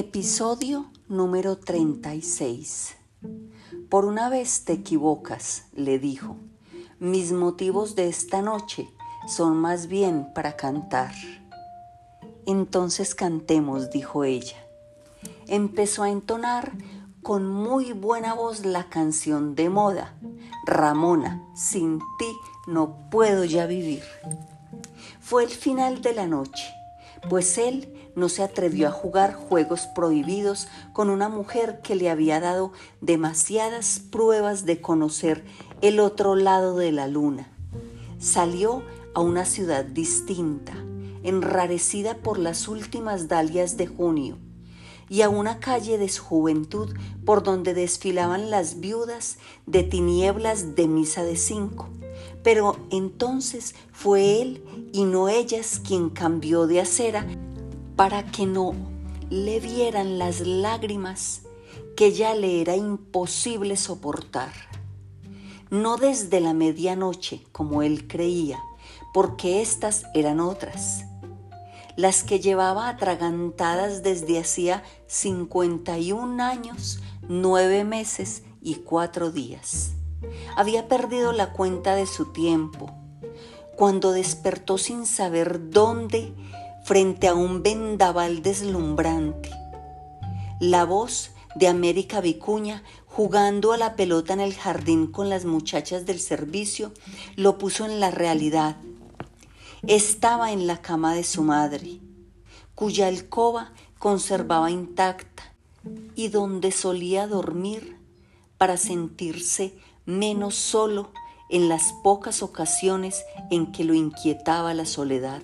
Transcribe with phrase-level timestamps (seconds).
[0.00, 2.94] Episodio número 36.
[3.88, 6.36] Por una vez te equivocas, le dijo.
[7.00, 8.88] Mis motivos de esta noche
[9.26, 11.12] son más bien para cantar.
[12.46, 14.64] Entonces cantemos, dijo ella.
[15.48, 16.70] Empezó a entonar
[17.20, 20.14] con muy buena voz la canción de moda,
[20.64, 22.32] Ramona, sin ti
[22.68, 24.04] no puedo ya vivir.
[25.18, 26.77] Fue el final de la noche,
[27.28, 32.40] pues él no se atrevió a jugar juegos prohibidos con una mujer que le había
[32.40, 35.44] dado demasiadas pruebas de conocer
[35.80, 37.48] el otro lado de la luna.
[38.18, 38.82] Salió
[39.14, 40.74] a una ciudad distinta,
[41.22, 44.38] enrarecida por las últimas dalias de junio,
[45.08, 46.94] y a una calle de su juventud
[47.24, 51.88] por donde desfilaban las viudas de tinieblas de misa de cinco.
[52.42, 57.26] Pero entonces fue él y no ellas quien cambió de acera
[57.96, 58.74] para que no
[59.30, 61.42] le vieran las lágrimas
[61.96, 64.52] que ya le era imposible soportar.
[65.70, 68.58] No desde la medianoche, como él creía,
[69.12, 71.04] porque éstas eran otras,
[71.98, 79.94] las que llevaba atragantadas desde hacía 51 años, nueve meses y cuatro días.
[80.54, 82.88] Había perdido la cuenta de su tiempo,
[83.74, 86.32] cuando despertó sin saber dónde
[86.84, 89.50] frente a un vendaval deslumbrante.
[90.60, 96.06] La voz de América Vicuña jugando a la pelota en el jardín con las muchachas
[96.06, 96.92] del servicio
[97.34, 98.76] lo puso en la realidad.
[99.86, 102.00] Estaba en la cama de su madre,
[102.74, 105.54] cuya alcoba conservaba intacta
[106.16, 107.96] y donde solía dormir
[108.58, 111.12] para sentirse menos solo
[111.48, 115.42] en las pocas ocasiones en que lo inquietaba la soledad.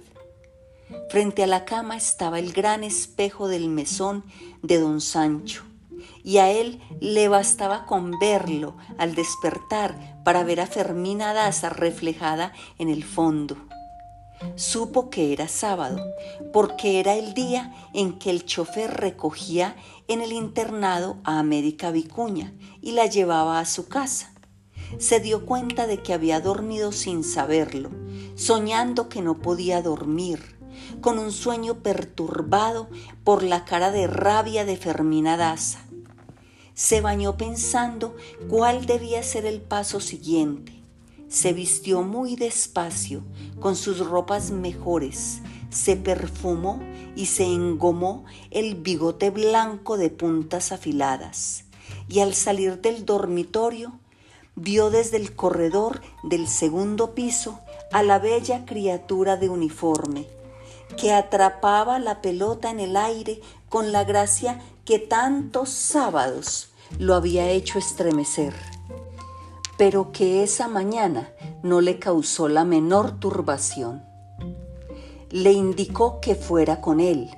[1.11, 4.25] Frente a la cama estaba el gran espejo del mesón
[4.63, 5.63] de don Sancho,
[6.25, 12.53] y a él le bastaba con verlo al despertar para ver a Fermina Daza reflejada
[12.79, 13.57] en el fondo.
[14.57, 15.99] Supo que era sábado,
[16.53, 19.77] porque era el día en que el chofer recogía
[20.09, 24.33] en el internado a América Vicuña y la llevaba a su casa.
[24.99, 27.91] Se dio cuenta de que había dormido sin saberlo,
[28.37, 30.55] soñando que no podía dormir
[31.01, 32.89] con un sueño perturbado
[33.23, 35.81] por la cara de rabia de Fermina Daza.
[36.75, 38.17] Se bañó pensando
[38.49, 40.74] cuál debía ser el paso siguiente.
[41.35, 43.25] Se vistió muy despacio,
[43.59, 46.79] con sus ropas mejores, se perfumó
[47.17, 51.65] y se engomó el bigote blanco de puntas afiladas.
[52.09, 53.99] Y al salir del dormitorio,
[54.55, 57.59] vio desde el corredor del segundo piso
[57.91, 60.29] a la bella criatura de uniforme,
[60.97, 66.69] que atrapaba la pelota en el aire con la gracia que tantos sábados
[67.01, 68.55] lo había hecho estremecer,
[69.77, 74.05] pero que esa mañana no le causó la menor turbación.
[75.31, 77.31] Le indicó que fuera con él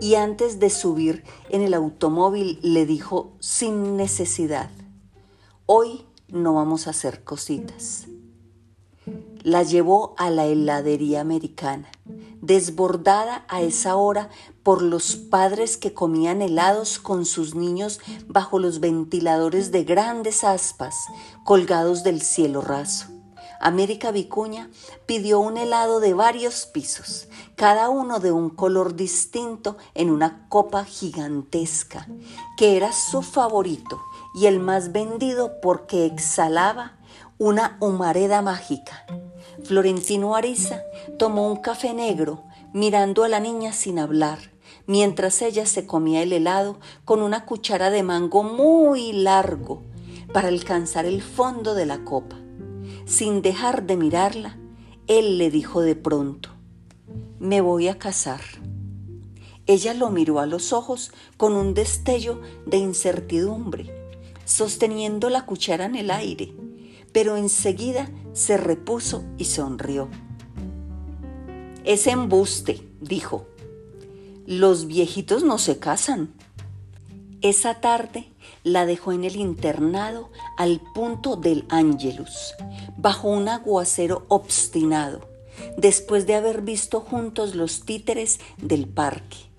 [0.00, 4.70] y antes de subir en el automóvil le dijo sin necesidad,
[5.66, 8.06] hoy no vamos a hacer cositas.
[9.42, 11.90] La llevó a la heladería americana
[12.40, 14.30] desbordada a esa hora
[14.62, 20.96] por los padres que comían helados con sus niños bajo los ventiladores de grandes aspas
[21.44, 23.06] colgados del cielo raso.
[23.62, 24.70] América Vicuña
[25.04, 30.86] pidió un helado de varios pisos, cada uno de un color distinto en una copa
[30.86, 32.06] gigantesca,
[32.56, 34.00] que era su favorito
[34.34, 36.96] y el más vendido porque exhalaba
[37.40, 39.06] una humareda mágica.
[39.64, 40.82] Florentino Ariza
[41.18, 44.38] tomó un café negro mirando a la niña sin hablar,
[44.86, 49.80] mientras ella se comía el helado con una cuchara de mango muy largo
[50.34, 52.36] para alcanzar el fondo de la copa.
[53.06, 54.58] Sin dejar de mirarla,
[55.06, 56.50] él le dijo de pronto,
[57.38, 58.42] me voy a casar.
[59.64, 64.12] Ella lo miró a los ojos con un destello de incertidumbre,
[64.44, 66.52] sosteniendo la cuchara en el aire
[67.12, 70.08] pero enseguida se repuso y sonrió.
[71.84, 73.46] Es embuste, dijo.
[74.46, 76.32] Los viejitos no se casan.
[77.40, 78.28] Esa tarde
[78.64, 82.54] la dejó en el internado al punto del Ángelus,
[82.96, 85.28] bajo un aguacero obstinado,
[85.76, 89.49] después de haber visto juntos los títeres del parque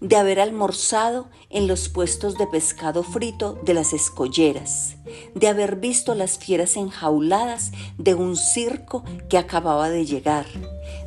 [0.00, 4.96] de haber almorzado en los puestos de pescado frito de las escolleras,
[5.34, 10.46] de haber visto las fieras enjauladas de un circo que acababa de llegar,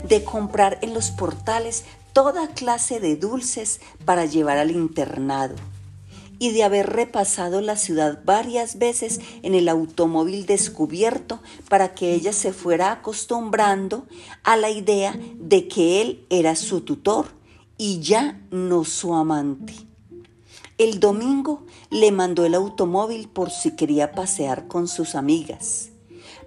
[0.07, 5.55] de comprar en los portales toda clase de dulces para llevar al internado
[6.39, 11.39] y de haber repasado la ciudad varias veces en el automóvil descubierto
[11.69, 14.07] para que ella se fuera acostumbrando
[14.43, 17.40] a la idea de que él era su tutor
[17.83, 19.73] y ya no su amante.
[20.77, 25.89] El domingo le mandó el automóvil por si quería pasear con sus amigas,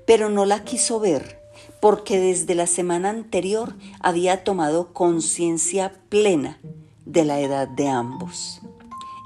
[0.07, 1.43] pero no la quiso ver
[1.81, 6.61] porque desde la semana anterior había tomado conciencia plena
[7.05, 8.61] de la edad de ambos.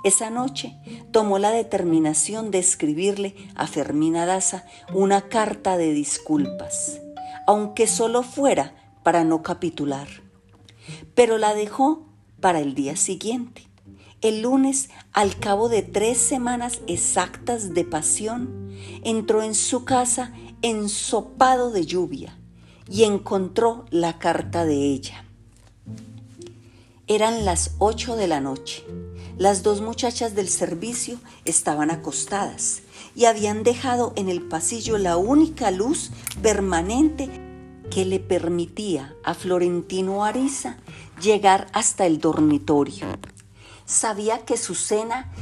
[0.03, 0.79] Esa noche
[1.13, 4.65] tomó la determinación de escribirle a Fermina Daza
[4.95, 7.03] una carta de disculpas,
[7.47, 10.09] aunque solo fuera para no capitular.
[11.14, 12.06] Pero la dejó
[12.40, 13.69] para el día siguiente.
[14.20, 18.73] El lunes, al cabo de tres semanas exactas de pasión,
[19.05, 22.37] entró en su casa ensopado de lluvia
[22.90, 25.25] y encontró la carta de ella.
[27.06, 28.85] Eran las ocho de la noche.
[29.38, 32.82] Las dos muchachas del servicio estaban acostadas
[33.14, 36.11] y habían dejado en el pasillo la única luz
[36.43, 37.48] permanente
[37.90, 40.76] que le permitía a Florentino Ariza
[41.20, 43.06] llegar hasta el dormitorio.
[43.87, 45.32] Sabía que su cena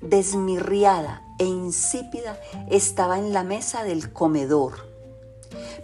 [0.00, 2.38] desmirriada e insípida
[2.70, 4.92] estaba en la mesa del comedor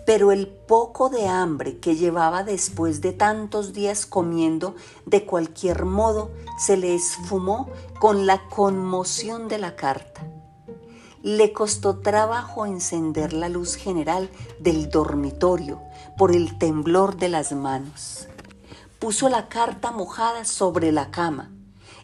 [0.09, 4.75] pero el poco de hambre que llevaba después de tantos días comiendo
[5.05, 7.69] de cualquier modo se le esfumó
[8.01, 10.23] con la conmoción de la carta.
[11.23, 14.31] Le costó trabajo encender la luz general
[14.61, 15.83] del dormitorio
[16.19, 18.27] por el temblor de las manos.
[18.99, 21.53] Puso la carta mojada sobre la cama,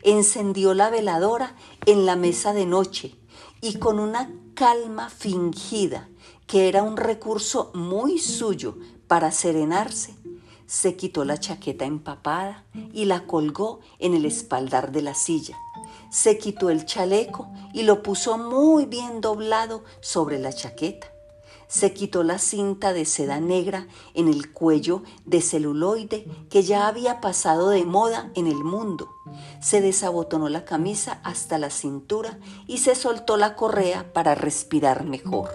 [0.02, 3.16] encendió la veladora en la mesa de noche
[3.61, 6.08] y con una calma fingida
[6.46, 8.78] que era un recurso muy suyo
[9.08, 10.14] para serenarse,
[10.66, 15.56] se quitó la chaqueta empapada y la colgó en el espaldar de la silla.
[16.11, 21.13] Se quitó el chaleco y lo puso muy bien doblado sobre la chaqueta.
[21.75, 27.21] Se quitó la cinta de seda negra en el cuello de celuloide que ya había
[27.21, 29.11] pasado de moda en el mundo.
[29.61, 32.38] Se desabotonó la camisa hasta la cintura
[32.69, 35.50] y se soltó la correa para respirar mejor.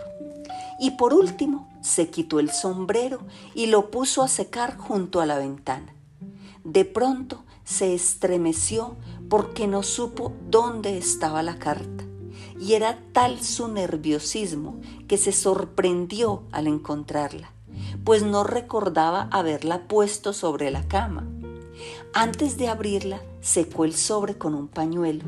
[0.77, 3.21] Y por último, se quitó el sombrero
[3.55, 5.95] y lo puso a secar junto a la ventana.
[6.65, 8.97] De pronto se estremeció
[9.29, 12.08] porque no supo dónde estaba la carta.
[12.59, 17.51] Y era tal su nerviosismo que se sorprendió al encontrarla,
[18.03, 21.25] pues no recordaba haberla puesto sobre la cama.
[22.13, 25.23] Antes de abrirla, secó el sobre con un pañuelo,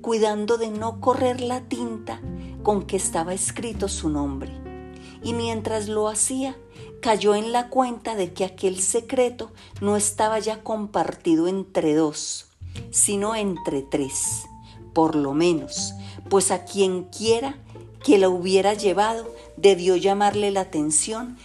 [0.00, 2.20] cuidando de no correr la tinta
[2.62, 4.64] con que estaba escrito su nombre
[5.24, 6.54] y mientras lo hacía,
[7.00, 9.50] cayó en la cuenta de que aquel secreto
[9.80, 12.46] no estaba ya compartido entre dos,
[12.90, 14.44] sino entre tres,
[14.92, 15.94] por lo menos,
[16.34, 17.54] pues a quien quiera
[18.02, 21.38] que la hubiera llevado debió llamarle la atención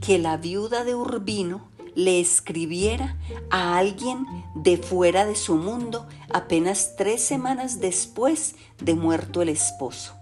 [0.00, 3.16] que la viuda de Urbino le escribiera
[3.50, 4.24] a alguien
[4.54, 10.14] de fuera de su mundo apenas tres semanas después de muerto el esposo.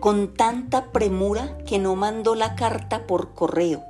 [0.00, 3.84] Con tanta premura que no mandó la carta por correo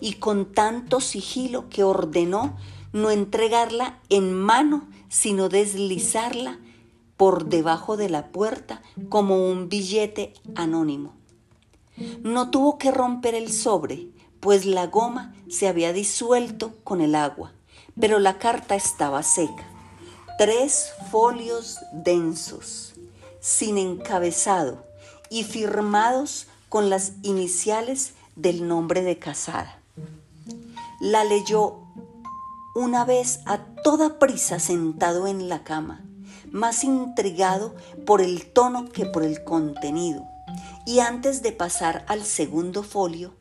[0.00, 2.56] y con tanto sigilo que ordenó
[2.92, 6.60] no entregarla en mano, sino deslizarla
[7.16, 11.14] por debajo de la puerta como un billete anónimo.
[12.22, 14.08] No tuvo que romper el sobre,
[14.40, 17.52] pues la goma se había disuelto con el agua,
[17.98, 19.64] pero la carta estaba seca.
[20.38, 22.94] Tres folios densos,
[23.40, 24.84] sin encabezado,
[25.30, 29.78] y firmados con las iniciales del nombre de casada.
[31.00, 31.76] La leyó
[32.74, 36.04] una vez a toda prisa sentado en la cama,
[36.54, 37.74] más intrigado
[38.06, 40.24] por el tono que por el contenido.
[40.86, 43.34] Y antes de pasar al segundo folio,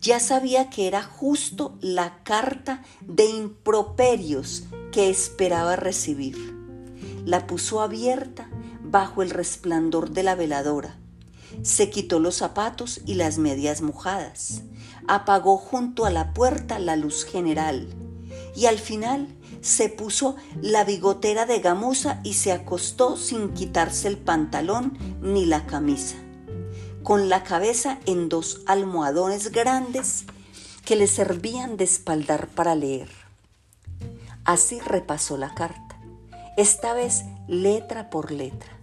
[0.00, 6.36] ya sabía que era justo la carta de improperios que esperaba recibir.
[7.24, 8.50] La puso abierta
[8.82, 10.98] bajo el resplandor de la veladora
[11.62, 14.62] se quitó los zapatos y las medias mojadas,
[15.06, 17.88] apagó junto a la puerta la luz general
[18.54, 19.28] y al final
[19.68, 25.66] se puso la bigotera de gamuza y se acostó sin quitarse el pantalón ni la
[25.66, 26.16] camisa,
[27.02, 30.24] con la cabeza en dos almohadones grandes
[30.84, 33.10] que le servían de espaldar para leer.
[34.44, 36.00] Así repasó la carta,
[36.56, 38.78] esta vez letra por letra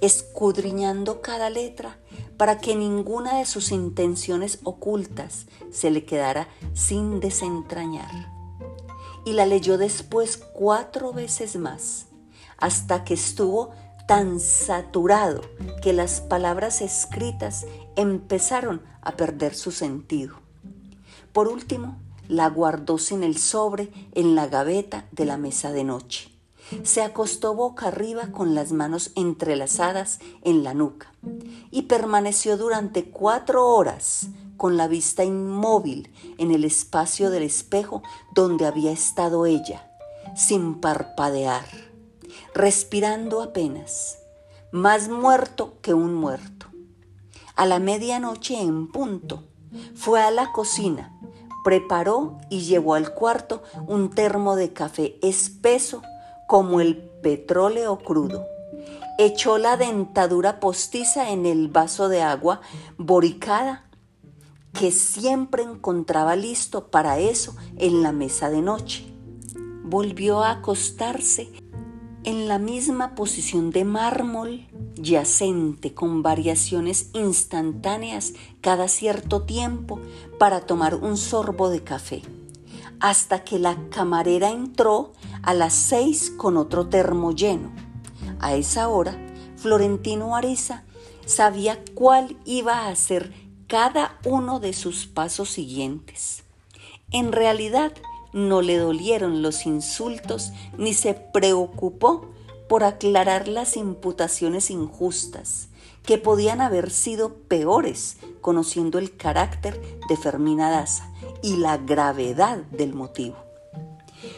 [0.00, 1.98] escudriñando cada letra
[2.36, 8.37] para que ninguna de sus intenciones ocultas se le quedara sin desentrañar.
[9.24, 12.06] Y la leyó después cuatro veces más,
[12.56, 13.70] hasta que estuvo
[14.06, 15.42] tan saturado
[15.82, 20.36] que las palabras escritas empezaron a perder su sentido.
[21.32, 26.30] Por último, la guardó sin el sobre en la gaveta de la mesa de noche.
[26.82, 31.12] Se acostó boca arriba con las manos entrelazadas en la nuca
[31.70, 38.02] y permaneció durante cuatro horas con la vista inmóvil en el espacio del espejo
[38.34, 39.90] donde había estado ella,
[40.36, 41.64] sin parpadear,
[42.54, 44.18] respirando apenas,
[44.72, 46.66] más muerto que un muerto.
[47.56, 49.44] A la medianoche en punto,
[49.94, 51.16] fue a la cocina,
[51.64, 56.02] preparó y llevó al cuarto un termo de café espeso
[56.46, 58.44] como el petróleo crudo.
[59.18, 62.60] Echó la dentadura postiza en el vaso de agua
[62.96, 63.87] boricada
[64.78, 69.12] que siempre encontraba listo para eso en la mesa de noche.
[69.82, 71.50] Volvió a acostarse
[72.22, 79.98] en la misma posición de mármol yacente con variaciones instantáneas cada cierto tiempo
[80.38, 82.22] para tomar un sorbo de café,
[83.00, 87.72] hasta que la camarera entró a las seis con otro termo lleno.
[88.38, 89.18] A esa hora,
[89.56, 90.84] Florentino Ariza
[91.26, 96.42] sabía cuál iba a ser cada uno de sus pasos siguientes.
[97.12, 97.92] En realidad,
[98.32, 102.26] no le dolieron los insultos ni se preocupó
[102.68, 105.68] por aclarar las imputaciones injustas,
[106.02, 111.10] que podían haber sido peores conociendo el carácter de Fermina Daza
[111.42, 113.36] y la gravedad del motivo.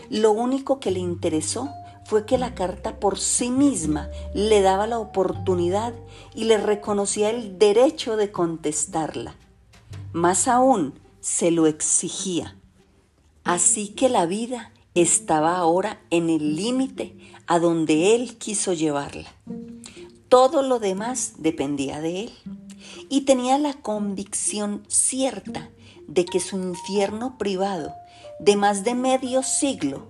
[0.09, 1.71] Lo único que le interesó
[2.05, 5.95] fue que la carta por sí misma le daba la oportunidad
[6.35, 9.35] y le reconocía el derecho de contestarla.
[10.13, 12.57] Más aún, se lo exigía.
[13.45, 17.17] Así que la vida estaba ahora en el límite
[17.47, 19.29] a donde él quiso llevarla.
[20.29, 22.33] Todo lo demás dependía de él.
[23.09, 25.71] Y tenía la convicción cierta
[26.07, 27.95] de que su infierno privado
[28.39, 30.09] de más de medio siglo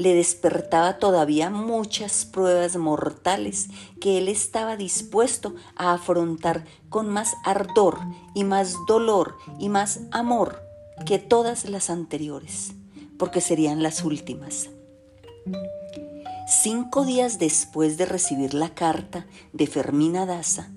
[0.00, 3.68] le despertaba todavía muchas pruebas mortales
[4.00, 7.98] que él estaba dispuesto a afrontar con más ardor
[8.34, 10.62] y más dolor y más amor
[11.04, 12.72] que todas las anteriores
[13.18, 14.70] porque serían las últimas.
[16.48, 20.70] Cinco días después de recibir la carta de Fermina Daza,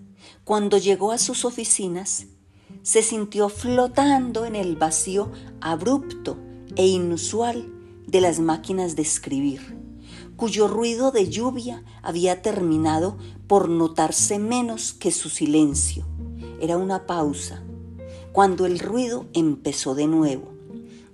[0.43, 2.25] cuando llegó a sus oficinas,
[2.81, 6.37] se sintió flotando en el vacío abrupto
[6.75, 7.72] e inusual
[8.13, 9.77] de las máquinas de escribir,
[10.37, 13.17] cuyo ruido de lluvia había terminado
[13.47, 16.05] por notarse menos que su silencio.
[16.61, 17.61] Era una pausa,
[18.31, 20.53] cuando el ruido empezó de nuevo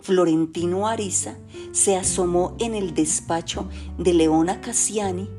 [0.01, 1.35] Florentino Ariza
[1.71, 5.29] se asomó en el despacho de Leona Cassiani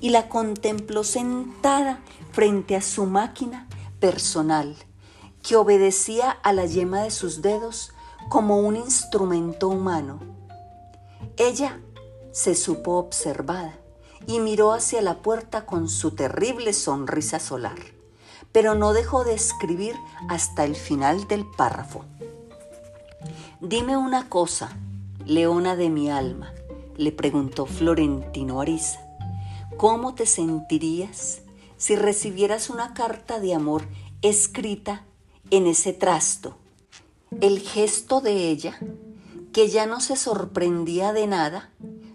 [0.00, 2.00] y la contempló sentada
[2.32, 3.68] frente a su máquina
[4.00, 4.76] personal,
[5.42, 7.92] que obedecía a la yema de sus dedos
[8.28, 10.33] como un instrumento humano.
[11.36, 11.80] Ella
[12.30, 13.76] se supo observada
[14.26, 17.78] y miró hacia la puerta con su terrible sonrisa solar,
[18.52, 19.96] pero no dejó de escribir
[20.28, 22.04] hasta el final del párrafo.
[23.60, 24.76] Dime una cosa,
[25.26, 26.52] leona de mi alma,
[26.96, 29.00] le preguntó Florentino Ariza.
[29.76, 31.40] ¿Cómo te sentirías
[31.76, 33.88] si recibieras una carta de amor
[34.22, 35.04] escrita
[35.50, 36.56] en ese trasto?
[37.40, 38.78] El gesto de ella,
[39.54, 41.70] que ya no se sorprendía de nada,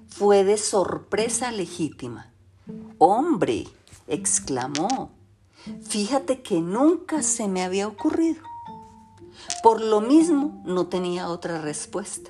[0.09, 2.31] fue de sorpresa legítima.
[2.97, 3.65] Hombre,
[4.07, 5.11] exclamó,
[5.81, 8.43] fíjate que nunca se me había ocurrido.
[9.63, 12.29] Por lo mismo no tenía otra respuesta.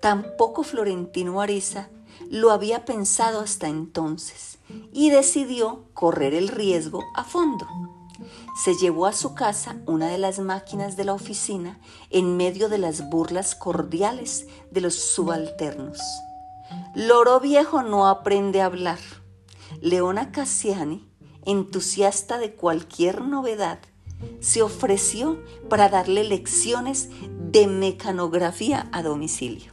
[0.00, 1.88] Tampoco Florentino Ariza
[2.28, 4.58] lo había pensado hasta entonces
[4.92, 7.68] y decidió correr el riesgo a fondo.
[8.54, 11.80] Se llevó a su casa una de las máquinas de la oficina
[12.10, 15.98] en medio de las burlas cordiales de los subalternos.
[16.94, 18.98] Loro viejo no aprende a hablar.
[19.80, 21.08] Leona Cassiani,
[21.44, 23.78] entusiasta de cualquier novedad,
[24.40, 27.08] se ofreció para darle lecciones
[27.50, 29.71] de mecanografía a domicilio.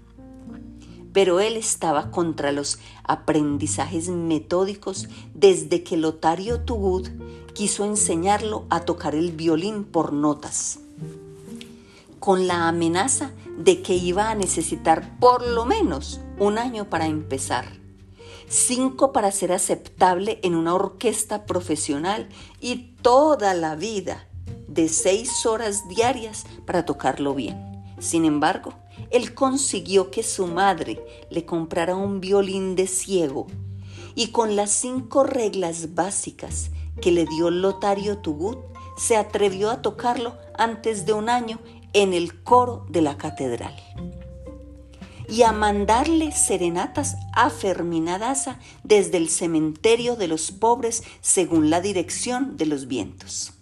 [1.14, 7.08] Pero él estaba contra los aprendizajes metódicos desde que Lotario Tugud
[7.54, 10.80] quiso enseñarlo a tocar el violín por notas,
[12.20, 17.66] con la amenaza de que iba a necesitar por lo menos un año para empezar,
[18.48, 22.30] cinco para ser aceptable en una orquesta profesional
[22.62, 24.28] y toda la vida
[24.68, 27.58] de seis horas diarias para tocarlo bien.
[28.00, 28.74] Sin embargo,
[29.12, 33.48] él consiguió que su madre le comprara un violín de ciego
[34.16, 38.60] y con las cinco reglas básicas que le dio Lotario Tugut,
[38.98, 41.60] se atrevió a tocarlo antes de un año
[41.94, 43.76] en el coro de la catedral
[45.30, 51.82] y a mandarle serenatas a Fermina Daza desde el cementerio de los pobres según la
[51.82, 53.54] dirección de los vientos.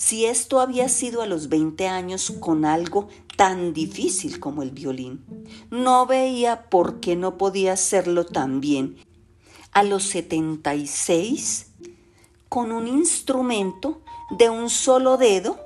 [0.00, 5.26] Si esto había sido a los 20 años con algo tan difícil como el violín,
[5.70, 8.96] no veía por qué no podía hacerlo también
[9.72, 11.66] a los 76
[12.48, 15.60] con un instrumento de un solo dedo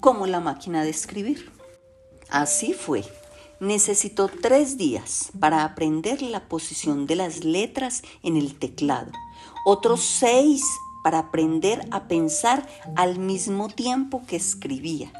[0.00, 1.52] como la máquina de escribir.
[2.30, 3.04] Así fue
[3.60, 9.12] necesitó tres días para aprender la posición de las letras en el teclado,
[9.64, 10.64] otros seis
[11.04, 15.12] para aprender a pensar al mismo tiempo que escribía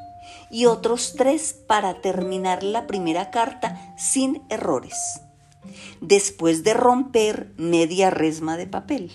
[0.50, 5.20] y otros tres para terminar la primera carta sin errores,
[6.00, 9.12] después de romper media resma de papel.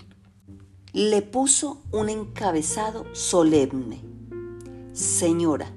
[0.93, 4.03] Le puso un encabezado solemne.
[4.93, 5.73] Señora,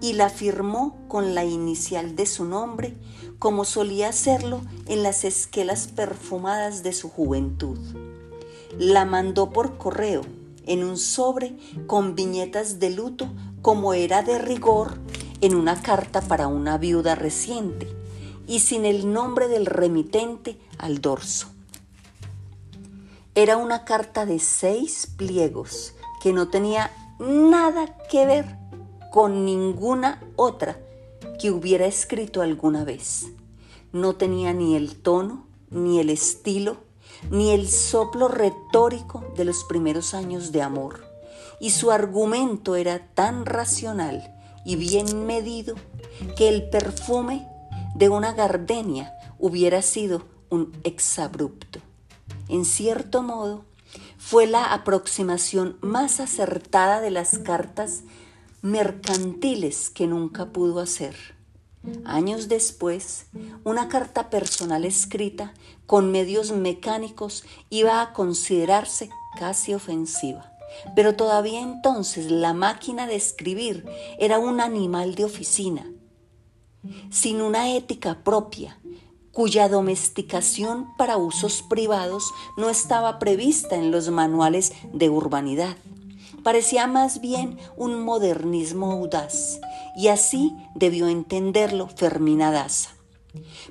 [0.00, 2.94] y la firmó con la inicial de su nombre,
[3.38, 7.78] como solía hacerlo en las esquelas perfumadas de su juventud.
[8.78, 10.22] La mandó por correo
[10.66, 13.28] en un sobre con viñetas de luto,
[13.60, 14.98] como era de rigor
[15.40, 17.88] en una carta para una viuda reciente,
[18.46, 21.48] y sin el nombre del remitente al dorso.
[23.34, 28.56] Era una carta de seis pliegos que no tenía nada que ver
[29.10, 30.78] con ninguna otra
[31.40, 33.26] que hubiera escrito alguna vez.
[33.92, 36.78] No tenía ni el tono, ni el estilo,
[37.30, 41.04] ni el soplo retórico de los primeros años de amor,
[41.60, 45.74] y su argumento era tan racional y bien medido
[46.36, 47.46] que el perfume
[47.94, 51.80] de una gardenia hubiera sido un exabrupto.
[52.48, 53.64] En cierto modo,
[54.18, 58.02] fue la aproximación más acertada de las cartas
[58.62, 61.16] mercantiles que nunca pudo hacer.
[62.04, 63.26] Años después,
[63.64, 65.52] una carta personal escrita
[65.92, 70.50] con medios mecánicos iba a considerarse casi ofensiva.
[70.96, 73.84] Pero todavía entonces la máquina de escribir
[74.18, 75.92] era un animal de oficina,
[77.10, 78.80] sin una ética propia,
[79.32, 85.76] cuya domesticación para usos privados no estaba prevista en los manuales de urbanidad
[86.42, 89.60] parecía más bien un modernismo audaz,
[89.96, 93.01] y así debió entenderlo Fermina Daza.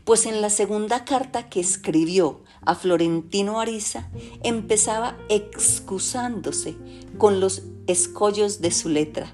[0.03, 4.09] Pues en la segunda carta que escribió a Florentino Ariza
[4.43, 6.75] empezaba excusándose
[7.17, 9.33] con los escollos de su letra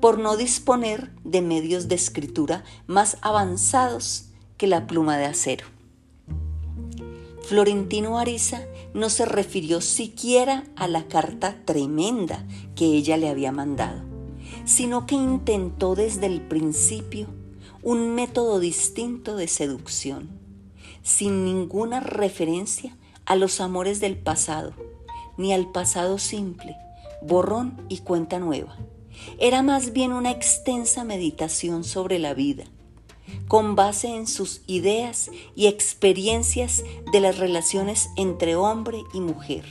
[0.00, 5.66] por no disponer de medios de escritura más avanzados que la pluma de acero.
[7.42, 8.62] Florentino Ariza
[8.94, 14.02] no se refirió siquiera a la carta tremenda que ella le había mandado,
[14.64, 17.28] sino que intentó desde el principio
[17.86, 20.28] un método distinto de seducción,
[21.04, 22.96] sin ninguna referencia
[23.26, 24.72] a los amores del pasado,
[25.36, 26.74] ni al pasado simple,
[27.22, 28.76] borrón y cuenta nueva.
[29.38, 32.64] Era más bien una extensa meditación sobre la vida,
[33.46, 39.64] con base en sus ideas y experiencias de las relaciones entre hombre y mujer,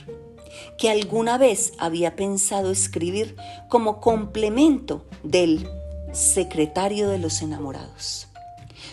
[0.78, 3.36] que alguna vez había pensado escribir
[3.68, 5.68] como complemento del
[6.12, 8.28] secretario de los enamorados.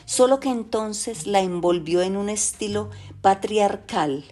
[0.06, 2.90] Solo que entonces la envolvió en un estilo
[3.22, 4.26] patriarcal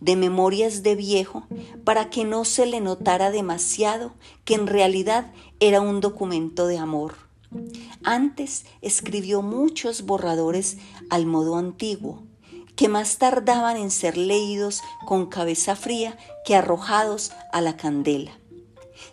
[0.00, 1.46] de memorias de viejo
[1.84, 7.28] para que no se le notara demasiado que en realidad era un documento de amor
[8.04, 10.76] antes escribió muchos borradores
[11.10, 12.22] al modo antiguo,
[12.76, 18.38] que más tardaban en ser leídos con cabeza fría que arrojados a la candela.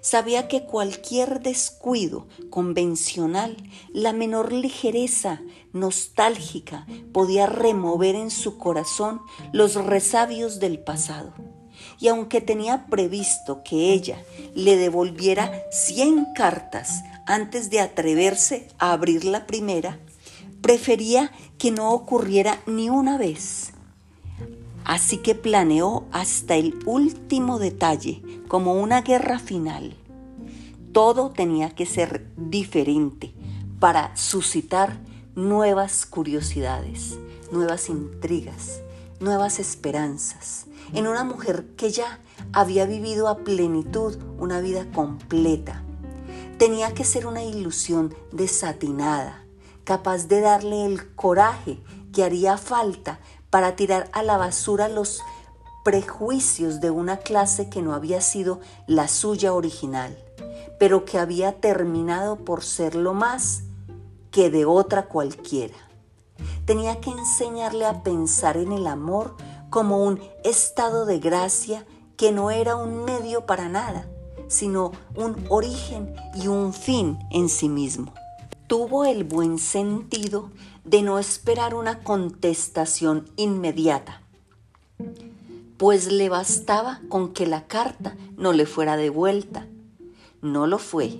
[0.05, 3.57] Sabía que cualquier descuido convencional,
[3.91, 5.41] la menor ligereza
[5.73, 9.19] nostálgica, podía remover en su corazón
[9.51, 11.33] los resabios del pasado.
[11.99, 19.25] Y aunque tenía previsto que ella le devolviera cien cartas antes de atreverse a abrir
[19.25, 19.97] la primera,
[20.61, 23.64] prefería que no ocurriera ni una vez.
[24.85, 29.95] Así que planeó hasta el último detalle, como una guerra final.
[30.91, 33.33] Todo tenía que ser diferente
[33.79, 34.99] para suscitar
[35.35, 37.17] nuevas curiosidades,
[37.51, 38.81] nuevas intrigas,
[39.19, 42.19] nuevas esperanzas, en una mujer que ya
[42.53, 45.83] había vivido a plenitud una vida completa,
[46.59, 49.45] tenía que ser una ilusión desatinada
[49.83, 51.79] capaz de darle el coraje
[52.11, 53.19] que haría falta
[53.55, 55.21] para tirar a la basura los
[55.85, 60.13] prejuicios de una clase que no había sido la suya original,
[60.77, 63.63] pero que había terminado por ser lo más
[64.29, 65.77] que de otra cualquiera.
[66.65, 69.37] Tenía que enseñarle a pensar en el amor
[69.69, 71.85] como un estado de gracia
[72.17, 74.05] que no era un medio para nada,
[74.49, 78.13] sino un origen y un fin en sí mismo.
[78.67, 80.51] Tuvo el buen sentido
[80.85, 84.21] de no esperar una contestación inmediata
[85.77, 89.67] pues le bastaba con que la carta no le fuera devuelta.
[90.41, 91.19] No lo fue,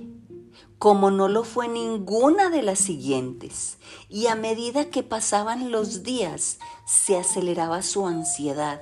[0.78, 3.78] como no lo fue ninguna de las siguientes,
[4.10, 8.82] y a medida que pasaban los días se aceleraba su ansiedad,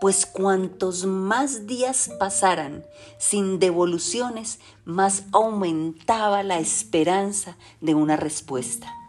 [0.00, 2.84] pues cuantos más días pasaran
[3.18, 9.01] sin devoluciones, más aumentaba la esperanza de una respuesta.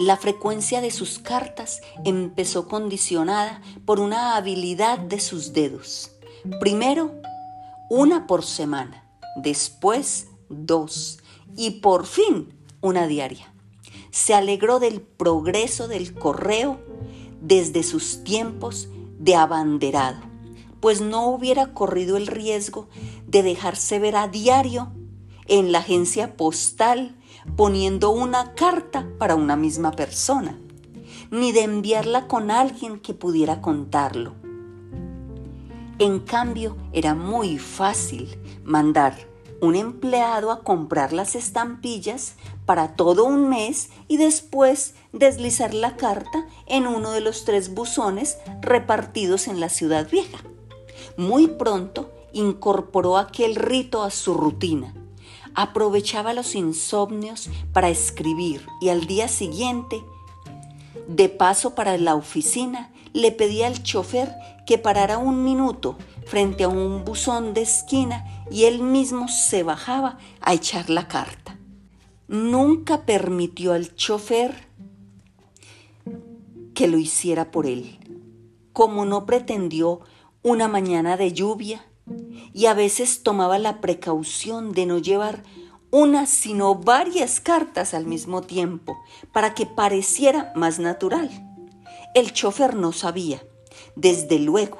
[0.00, 6.12] La frecuencia de sus cartas empezó condicionada por una habilidad de sus dedos.
[6.58, 7.20] Primero,
[7.90, 9.04] una por semana,
[9.36, 11.18] después dos
[11.54, 13.52] y por fin una diaria.
[14.10, 16.80] Se alegró del progreso del correo
[17.42, 20.22] desde sus tiempos de abanderado,
[20.80, 22.88] pues no hubiera corrido el riesgo
[23.26, 24.92] de dejarse ver a diario
[25.46, 27.19] en la agencia postal
[27.56, 30.58] poniendo una carta para una misma persona,
[31.30, 34.34] ni de enviarla con alguien que pudiera contarlo.
[35.98, 39.14] En cambio, era muy fácil mandar
[39.60, 46.46] un empleado a comprar las estampillas para todo un mes y después deslizar la carta
[46.66, 50.38] en uno de los tres buzones repartidos en la ciudad vieja.
[51.16, 54.94] Muy pronto incorporó aquel rito a su rutina
[55.54, 60.02] aprovechaba los insomnios para escribir y al día siguiente,
[61.08, 64.32] de paso para la oficina, le pedía al chofer
[64.66, 70.18] que parara un minuto frente a un buzón de esquina y él mismo se bajaba
[70.40, 71.58] a echar la carta.
[72.28, 74.68] Nunca permitió al chofer
[76.74, 77.98] que lo hiciera por él,
[78.72, 80.00] como no pretendió
[80.42, 81.84] una mañana de lluvia
[82.52, 85.42] y a veces tomaba la precaución de no llevar
[85.90, 88.96] una sino varias cartas al mismo tiempo
[89.32, 91.30] para que pareciera más natural.
[92.14, 93.42] El chofer no sabía,
[93.96, 94.78] desde luego,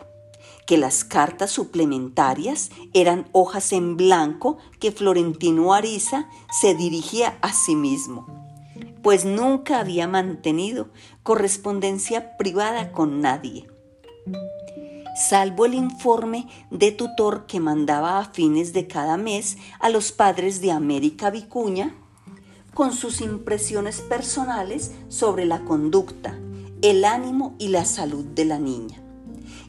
[0.67, 6.29] que las cartas suplementarias eran hojas en blanco que Florentino Ariza
[6.61, 8.27] se dirigía a sí mismo,
[9.03, 10.89] pues nunca había mantenido
[11.23, 13.67] correspondencia privada con nadie
[15.21, 20.61] salvo el informe de tutor que mandaba a fines de cada mes a los padres
[20.61, 21.95] de América Vicuña,
[22.73, 26.39] con sus impresiones personales sobre la conducta,
[26.81, 28.99] el ánimo y la salud de la niña,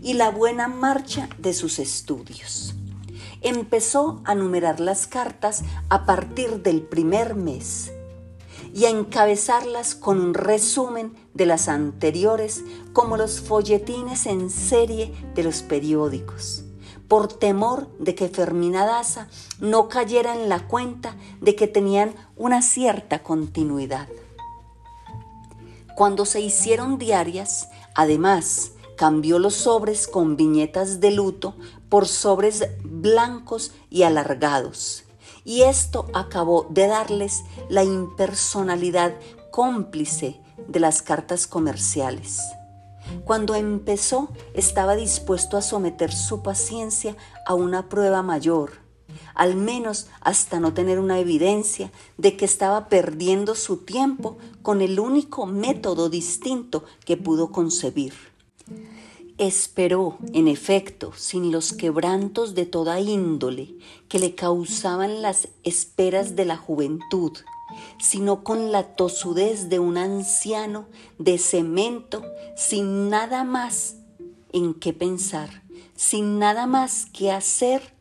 [0.02, 2.74] y la buena marcha de sus estudios.
[3.42, 7.92] Empezó a numerar las cartas a partir del primer mes
[8.74, 15.44] y a encabezarlas con un resumen de las anteriores como los folletines en serie de
[15.44, 16.64] los periódicos,
[17.08, 19.28] por temor de que Fermina Daza
[19.60, 24.08] no cayera en la cuenta de que tenían una cierta continuidad.
[25.96, 31.56] Cuando se hicieron diarias, además, cambió los sobres con viñetas de luto
[31.90, 35.04] por sobres blancos y alargados
[35.44, 39.14] y esto acabó de darles la impersonalidad
[39.52, 42.40] cómplice de las cartas comerciales.
[43.26, 48.72] Cuando empezó estaba dispuesto a someter su paciencia a una prueba mayor,
[49.36, 55.00] al menos hasta no tener una evidencia de que estaba perdiendo su tiempo con el
[55.00, 58.31] único método distinto que pudo concebir
[59.42, 63.74] Esperó, en efecto, sin los quebrantos de toda índole
[64.08, 67.32] que le causaban las esperas de la juventud,
[67.98, 70.86] sino con la tosudez de un anciano
[71.18, 72.22] de cemento,
[72.56, 73.96] sin nada más
[74.54, 75.64] en qué pensar,
[75.96, 77.96] sin nada más que hacer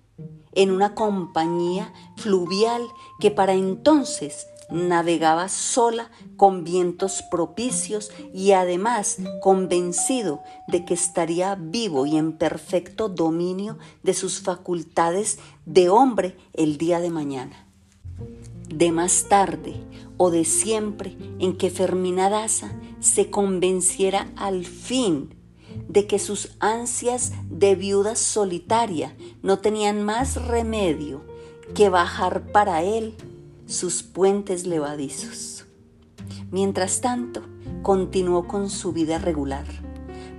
[0.52, 2.82] en una compañía fluvial
[3.18, 12.06] que para entonces navegaba sola con vientos propicios y además convencido de que estaría vivo
[12.06, 17.66] y en perfecto dominio de sus facultades de hombre el día de mañana.
[18.68, 19.74] De más tarde
[20.16, 25.34] o de siempre en que Fermina Daza se convenciera al fin
[25.88, 31.22] de que sus ansias de viuda solitaria no tenían más remedio
[31.74, 33.16] que bajar para él
[33.70, 35.64] sus puentes levadizos.
[36.50, 37.42] Mientras tanto,
[37.82, 39.64] continuó con su vida regular,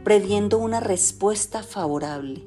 [0.04, 2.46] previendo una respuesta favorable.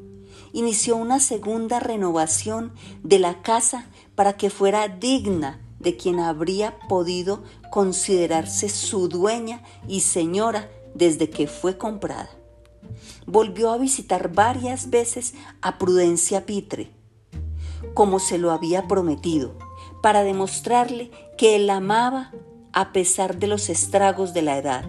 [0.52, 7.42] Inició una segunda renovación de la casa para que fuera digna de quien habría podido
[7.70, 12.30] considerarse su dueña y señora desde que fue comprada.
[13.26, 16.90] Volvió a visitar varias veces a Prudencia Pitre,
[17.94, 19.56] como se lo había prometido,
[20.04, 22.30] para demostrarle que él amaba
[22.74, 24.84] a pesar de los estragos de la edad,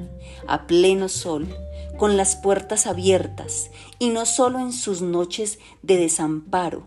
[0.46, 1.48] a pleno sol,
[1.96, 6.84] con las puertas abiertas, y no solo en sus noches de desamparo.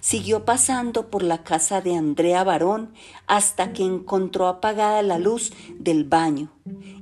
[0.00, 2.94] Siguió pasando por la casa de Andrea Barón
[3.26, 6.48] hasta que encontró apagada la luz del baño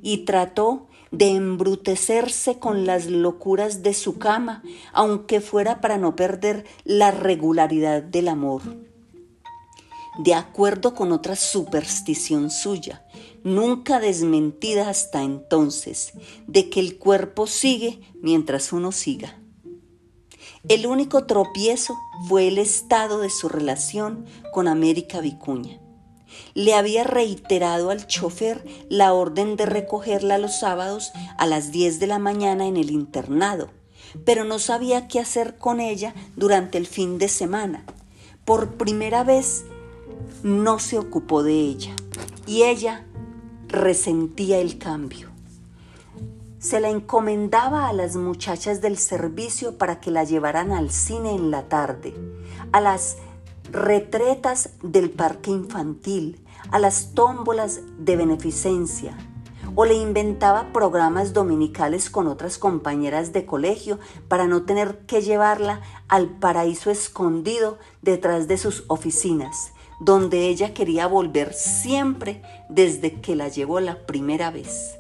[0.03, 6.65] y trató de embrutecerse con las locuras de su cama, aunque fuera para no perder
[6.83, 8.63] la regularidad del amor.
[10.19, 13.05] De acuerdo con otra superstición suya,
[13.43, 16.13] nunca desmentida hasta entonces,
[16.47, 19.39] de que el cuerpo sigue mientras uno siga.
[20.69, 21.95] El único tropiezo
[22.29, 25.81] fue el estado de su relación con América Vicuña
[26.55, 32.07] le había reiterado al chofer la orden de recogerla los sábados a las 10 de
[32.07, 33.71] la mañana en el internado,
[34.25, 37.85] pero no sabía qué hacer con ella durante el fin de semana.
[38.45, 39.65] Por primera vez
[40.43, 41.95] no se ocupó de ella
[42.47, 43.05] y ella
[43.69, 45.31] resentía el cambio.
[46.59, 51.51] Se la encomendaba a las muchachas del servicio para que la llevaran al cine en
[51.51, 52.15] la tarde,
[52.73, 53.19] a las
[53.71, 59.17] retretas del parque infantil, a las tómbolas de beneficencia,
[59.75, 63.99] o le inventaba programas dominicales con otras compañeras de colegio
[64.29, 71.07] para no tener que llevarla al paraíso escondido detrás de sus oficinas, donde ella quería
[71.07, 74.97] volver siempre desde que la llevó la primera vez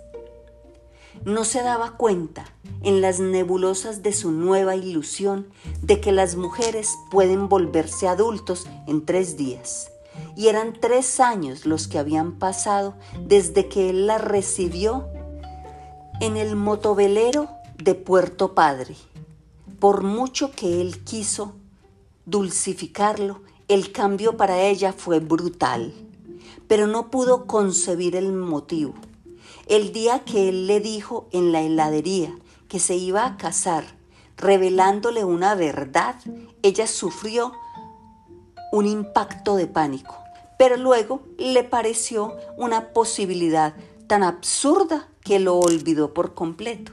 [1.24, 2.44] no se daba cuenta
[2.82, 5.48] en las nebulosas de su nueva ilusión
[5.82, 9.90] de que las mujeres pueden volverse adultos en tres días.
[10.36, 12.94] Y eran tres años los que habían pasado
[13.26, 15.08] desde que él la recibió
[16.20, 17.48] en el motovelero
[17.82, 18.94] de Puerto Padre.
[19.80, 21.54] Por mucho que él quiso
[22.26, 25.94] dulcificarlo, el cambio para ella fue brutal,
[26.68, 28.94] pero no pudo concebir el motivo.
[29.66, 32.36] El día que él le dijo en la heladería
[32.68, 33.84] que se iba a casar,
[34.36, 36.16] revelándole una verdad,
[36.62, 37.52] ella sufrió
[38.70, 40.16] un impacto de pánico,
[40.58, 43.74] pero luego le pareció una posibilidad
[44.06, 46.92] tan absurda que lo olvidó por completo.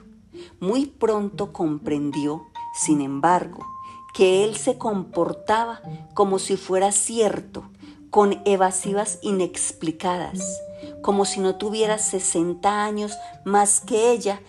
[0.62, 3.66] Muy pronto comprendió, sin embargo,
[4.14, 5.82] que él se comportaba
[6.14, 7.70] como si fuera cierto,
[8.10, 10.62] con evasivas inexplicadas,
[11.02, 14.42] como si no tuviera 60 años más que ella,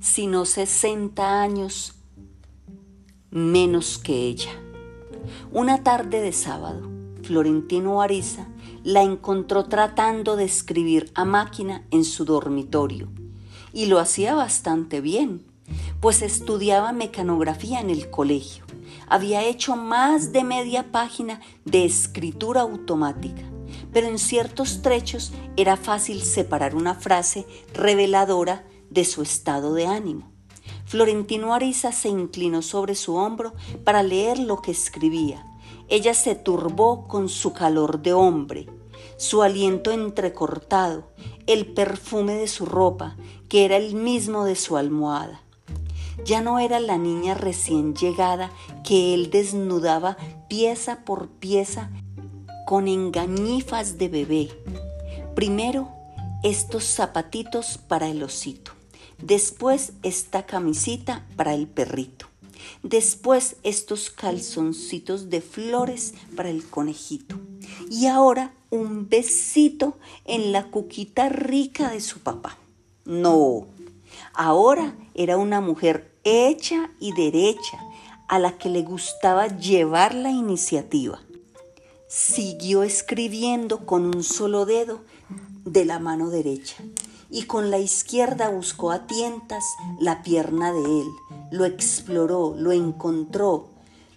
[0.00, 1.94] sino 60 años
[3.30, 4.52] menos que ella.
[5.52, 6.88] Una tarde de sábado,
[7.22, 8.46] Florentino Ariza
[8.84, 13.08] la encontró tratando de escribir a máquina en su dormitorio
[13.72, 15.44] y lo hacía bastante bien,
[16.00, 18.64] pues estudiaba mecanografía en el colegio.
[19.08, 23.42] Había hecho más de media página de escritura automática
[23.92, 30.30] pero en ciertos trechos era fácil separar una frase reveladora de su estado de ánimo.
[30.84, 35.46] Florentino Ariza se inclinó sobre su hombro para leer lo que escribía.
[35.88, 38.66] Ella se turbó con su calor de hombre,
[39.16, 41.10] su aliento entrecortado,
[41.46, 43.16] el perfume de su ropa,
[43.48, 45.42] que era el mismo de su almohada.
[46.24, 48.50] Ya no era la niña recién llegada
[48.84, 50.16] que él desnudaba
[50.48, 51.90] pieza por pieza
[52.66, 54.48] con engañifas de bebé.
[55.34, 55.88] Primero,
[56.42, 58.72] estos zapatitos para el osito.
[59.18, 62.26] Después, esta camisita para el perrito.
[62.82, 67.36] Después, estos calzoncitos de flores para el conejito.
[67.90, 72.58] Y ahora, un besito en la cuquita rica de su papá.
[73.04, 73.66] No,
[74.36, 77.78] ahora era una mujer hecha y derecha
[78.28, 81.20] a la que le gustaba llevar la iniciativa
[82.08, 85.00] siguió escribiendo con un solo dedo
[85.64, 86.76] de la mano derecha
[87.30, 89.64] y con la izquierda buscó a tientas
[90.00, 91.08] la pierna de él,
[91.50, 93.70] lo exploró, lo encontró,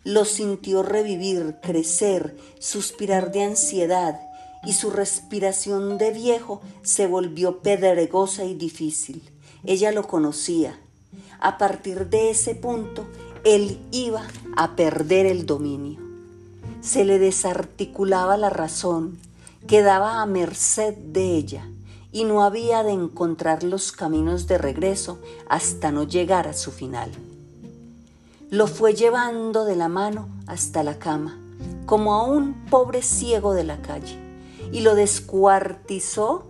[0.03, 4.19] lo sintió revivir, crecer, suspirar de ansiedad
[4.63, 9.23] y su respiración de viejo se volvió pedregosa y difícil.
[9.63, 10.80] Ella lo conocía.
[11.39, 13.06] A partir de ese punto,
[13.43, 14.24] él iba
[14.56, 16.10] a perder el dominio
[16.82, 19.19] se le desarticulaba la razón,
[19.67, 21.67] quedaba a merced de ella,
[22.12, 27.12] y no había de encontrar los caminos de regreso hasta no llegar a su final.
[28.50, 31.38] Lo fue llevando de la mano hasta la cama,
[31.86, 34.17] como a un pobre ciego de la calle,
[34.72, 36.45] y lo descuartizó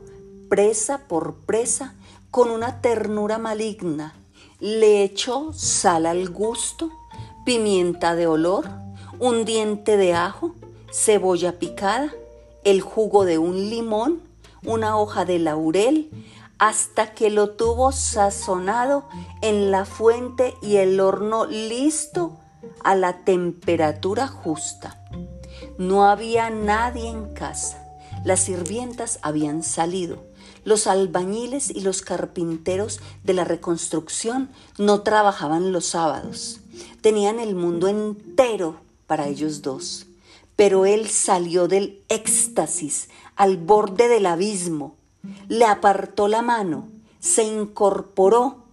[0.47, 1.93] presa por presa
[2.31, 4.13] con una ternura maligna.
[4.59, 6.91] Le echó sal al gusto,
[7.45, 8.69] pimienta de olor,
[9.19, 10.55] un diente de ajo,
[10.91, 12.11] cebolla picada,
[12.63, 14.21] el jugo de un limón,
[14.65, 16.09] una hoja de laurel,
[16.57, 19.05] hasta que lo tuvo sazonado
[19.41, 22.37] en la fuente y el horno listo
[22.83, 25.01] a la temperatura justa.
[25.77, 27.85] No había nadie en casa.
[28.25, 30.28] Las sirvientas habían salido.
[30.63, 36.59] Los albañiles y los carpinteros de la reconstrucción no trabajaban los sábados.
[37.01, 40.05] Tenían el mundo entero para ellos dos.
[40.55, 44.99] Pero él salió del éxtasis al borde del abismo
[45.47, 46.87] le apartó la mano,
[47.19, 48.63] se incorporó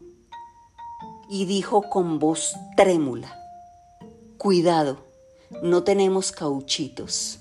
[1.29, 3.37] y dijo con voz trémula,
[4.38, 4.99] Cuidado,
[5.62, 7.40] no tenemos cauchitos.